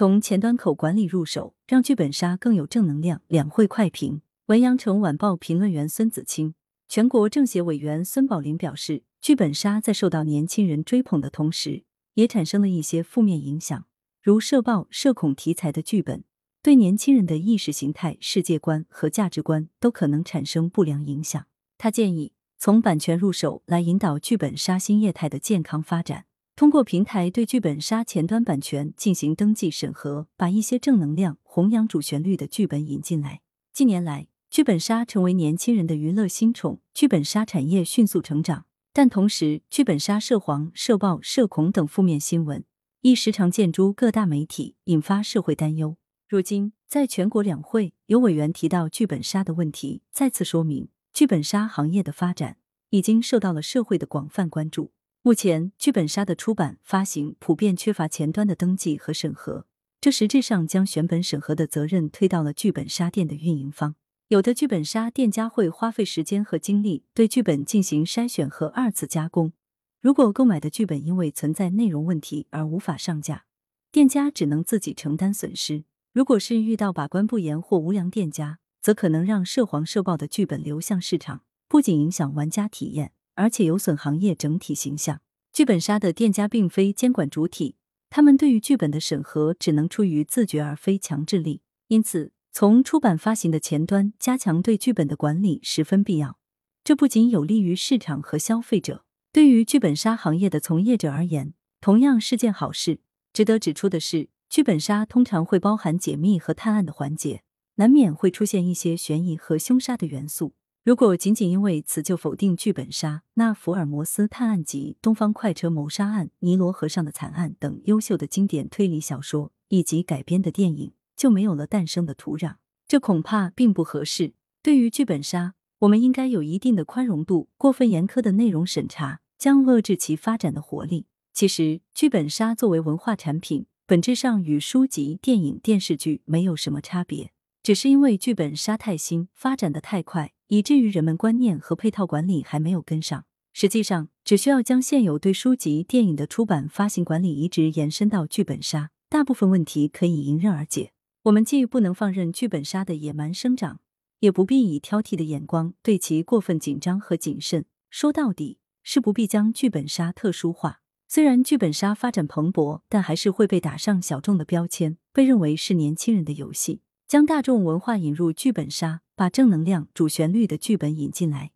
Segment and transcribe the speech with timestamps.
[0.00, 3.20] 从前端口管理入手，让剧本杀更有正能量。
[3.28, 6.54] 两会快评：文阳城晚报评论员孙子清，
[6.88, 11.84] 全国政协委员孙宝林表示，剧本杀在受到年轻人追捧的同时，
[12.14, 13.84] 也产生了一些负面影响，
[14.22, 16.24] 如社暴、社恐题材的剧本，
[16.62, 21.44] 对年轻人的意识形态、世界观和价值观都可能产生不良影响。
[21.76, 26.24] 他建议从版权入手来引导剧本杀新业态的健康发展。
[26.60, 33.40] 通过平台对剧本杀前端版权进行登记审核，把一些正能量、弘扬主旋律的剧本引进来。
[33.72, 38.66] 近年来，剧本杀成为年轻人的娱乐新宠，剧本杀产业迅速成长。
[38.92, 42.62] 但同时，剧本杀涉黄、涉暴、涉恐等负面新闻
[43.00, 45.96] 亦时常见诸各大媒体，引发社会担忧。
[46.28, 52.58] 如今，在全国两会，有委员提到剧本杀的问题，再次说明剧本杀行业的发展
[52.90, 54.92] 已经受到了社会的广泛关注。
[55.22, 59.66] 目前，剧本杀的出版发行普遍缺乏前端的登记和审核，
[60.00, 63.96] 这实质上将选本审核的责任推到了剧本杀店的运营方。
[64.28, 69.52] 有的剧本杀店家会花费时间和精力对剧本进行筛选和二次加工，
[70.00, 73.44] 如果购买的剧本因为存在内容问题而无法上架，
[73.92, 75.84] 店家只能自己承担损失。
[76.14, 83.12] 如果是遇到把关不严或无良店家，则可能让涉黄涉暴的剧本流向市场，不仅影响玩家体验。
[83.40, 85.22] 而且有损行业整体形象。
[85.50, 87.76] 剧本杀的店家并非监管主体，
[88.10, 91.62] 他们对于剧本的审核只能出于自觉而非强制力。
[91.88, 96.38] 因此，从出版发行的前端加强对剧本的管理十分必要。
[96.84, 103.00] 这不仅有利于市场和消费者，对于剧本杀行业的从业者而言，同样是件好事。
[103.32, 107.42] 值得指出的是，剧本杀通常会包含解密和探案的环节，
[107.76, 110.52] 难免会出现一些悬疑和凶杀的元素。
[110.82, 122.54] 如果仅仅因为此就否定剧本杀，那《福尔摩斯探案集》《东方快车谋杀案》《尼罗河上的惨案》等优秀的经典推理小说以及改编的电影就没有了诞生的土壤，
[122.88, 124.32] 这恐怕并不合适。
[124.62, 131.04] 对于剧本杀，我们应该有一定的宽容度，过分严苛的内容审查将遏制其发展的活力。
[131.34, 140.32] 其实，剧本杀作为文化产品，本质上与书籍、电影、电视剧没有什么差别，只是因为剧本杀太新，发展的太快。
[140.48, 143.24] 以至于人们观念和配套管理还没有跟上。
[143.52, 150.90] 实际上，只需要将现有对书籍、电影的出版发行管理移植延伸到剧本杀，大部分问题可以迎刃而解。
[151.22, 153.80] 我们既不能放任剧本杀的野蛮生长，
[154.18, 157.66] 也不必以挑剔的眼光对其过分紧张和谨慎。
[157.88, 160.80] 说到底，是不必将剧本杀特殊化。
[161.06, 166.82] 虽然剧本杀发展蓬勃，但还是会被打上小众的标签，被认为是年轻人的游戏。
[167.10, 171.50] 将大众文化引入剧本杀，把正能量、主旋律的剧本引进来，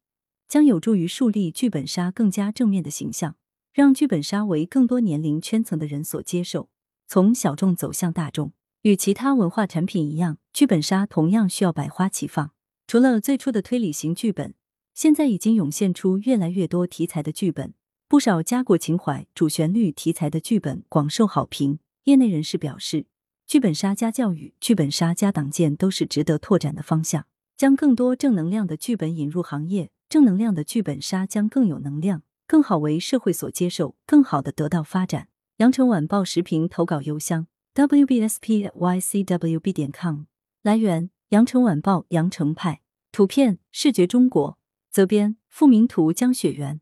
[0.48, 3.37] 将有助于树立剧本杀更加正面的形象，
[3.72, 6.70] 让剧本杀为更多年龄圈层的人所接受，
[7.06, 8.53] 从小众走向大众。
[8.82, 12.50] 与其他文化产品一样，剧本杀同样需要百花齐放。
[12.88, 14.54] 除了最初的推理型剧本，
[14.92, 17.72] 现在已经涌现出越来越多题材的剧本，
[18.09, 21.78] 不少家国情怀、主旋律题材的剧本广受好评。
[22.06, 23.06] 业内人士表示。
[23.47, 27.27] 剧本杀加教育、剧本杀加党建都是值得拓展的方向。
[27.56, 35.28] 将更多正能量的剧本引入行业，正能量的剧本杀将更有能量，更好为社会所接受，更好的得到发展。
[35.59, 40.25] 羊城晚报时评投稿邮箱：wbspycwb 点 com。
[40.62, 42.81] 来源：羊城晚报羊城派。
[43.12, 44.59] 图片：视觉中国。
[44.91, 46.81] 责编：付明图，江雪源。